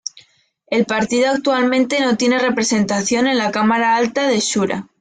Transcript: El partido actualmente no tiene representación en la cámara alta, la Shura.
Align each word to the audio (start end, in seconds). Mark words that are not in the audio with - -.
El 0.65 0.87
partido 0.87 1.29
actualmente 1.29 1.99
no 1.99 2.17
tiene 2.17 2.39
representación 2.39 3.27
en 3.27 3.37
la 3.37 3.51
cámara 3.51 3.95
alta, 3.97 4.23
la 4.27 4.37
Shura. 4.39 4.89